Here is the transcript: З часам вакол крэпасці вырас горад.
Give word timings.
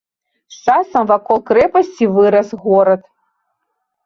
З 0.53 0.71
часам 0.71 1.03
вакол 1.11 1.37
крэпасці 1.49 2.09
вырас 2.17 2.49
горад. 2.65 3.01